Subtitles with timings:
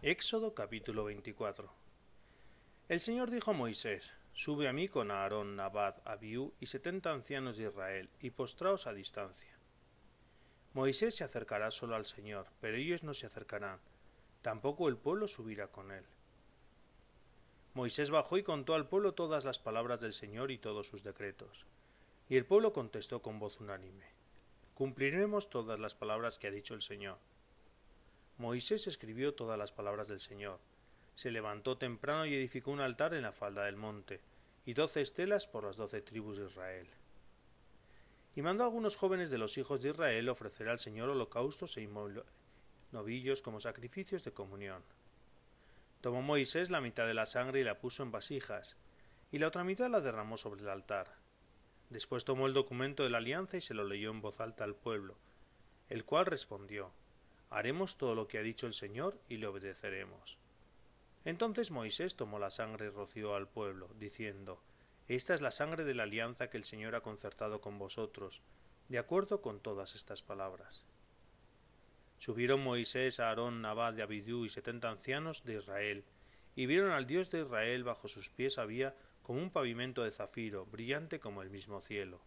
[0.00, 1.68] Éxodo capítulo 24
[2.88, 7.56] El Señor dijo a Moisés, Sube a mí con Aarón, Nabad, Abiú y setenta ancianos
[7.56, 9.58] de Israel, y postraos a distancia.
[10.72, 13.80] Moisés se acercará solo al Señor, pero ellos no se acercarán,
[14.40, 16.04] tampoco el pueblo subirá con él.
[17.74, 21.66] Moisés bajó y contó al pueblo todas las palabras del Señor y todos sus decretos.
[22.28, 24.06] Y el pueblo contestó con voz unánime,
[24.74, 27.18] Cumpliremos todas las palabras que ha dicho el Señor.
[28.38, 30.60] Moisés escribió todas las palabras del Señor.
[31.12, 34.20] Se levantó temprano y edificó un altar en la falda del monte,
[34.64, 36.86] y doce estelas por las doce tribus de Israel.
[38.36, 41.88] Y mandó a algunos jóvenes de los hijos de Israel ofrecer al Señor holocaustos e
[42.92, 44.84] novillos como sacrificios de comunión.
[46.00, 48.76] Tomó Moisés la mitad de la sangre y la puso en vasijas,
[49.32, 51.12] y la otra mitad la derramó sobre el altar.
[51.90, 54.76] Después tomó el documento de la alianza y se lo leyó en voz alta al
[54.76, 55.16] pueblo,
[55.88, 56.92] el cual respondió
[57.50, 60.38] Haremos todo lo que ha dicho el Señor y le obedeceremos.
[61.24, 64.62] Entonces Moisés tomó la sangre y roció al pueblo, diciendo
[65.08, 68.42] Esta es la sangre de la alianza que el Señor ha concertado con vosotros,
[68.88, 70.84] de acuerdo con todas estas palabras.
[72.18, 76.04] Subieron Moisés, Aarón, Nabad de Abidú y setenta ancianos de Israel,
[76.56, 80.66] y vieron al Dios de Israel bajo sus pies había como un pavimento de zafiro,
[80.66, 82.20] brillante como el mismo cielo.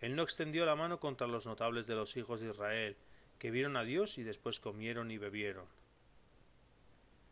[0.00, 2.96] Él no extendió la mano contra los notables de los hijos de Israel,
[3.38, 5.66] que vieron a Dios y después comieron y bebieron.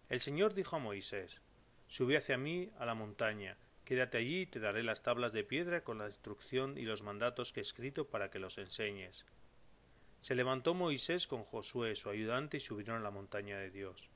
[0.08, 1.40] El Señor dijo a Moisés,
[1.88, 5.84] Sube hacia mí a la montaña, quédate allí y te daré las tablas de piedra
[5.84, 9.24] con la instrucción y los mandatos que he escrito para que los enseñes.
[10.20, 14.08] Se levantó Moisés con Josué, su ayudante, y subieron a la montaña de Dios.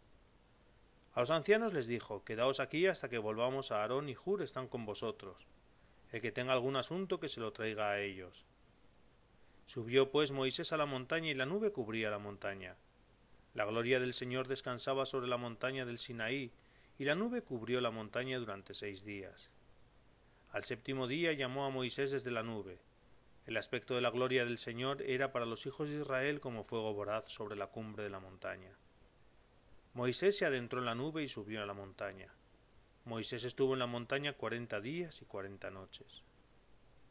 [1.12, 4.68] A los ancianos les dijo, Quedaos aquí hasta que volvamos a Aarón y Jur están
[4.68, 5.46] con vosotros.
[6.10, 8.46] El que tenga algún asunto que se lo traiga a ellos.
[9.68, 12.74] Subió pues Moisés a la montaña y la nube cubría la montaña.
[13.52, 16.50] La gloria del Señor descansaba sobre la montaña del Sinaí,
[16.98, 19.50] y la nube cubrió la montaña durante seis días.
[20.52, 22.78] Al séptimo día llamó a Moisés desde la nube.
[23.44, 26.94] El aspecto de la gloria del Señor era para los hijos de Israel como fuego
[26.94, 28.72] voraz sobre la cumbre de la montaña.
[29.92, 32.32] Moisés se adentró en la nube y subió a la montaña.
[33.04, 36.22] Moisés estuvo en la montaña cuarenta días y cuarenta noches.